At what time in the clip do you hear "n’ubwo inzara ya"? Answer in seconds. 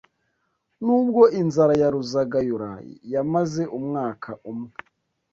0.85-1.89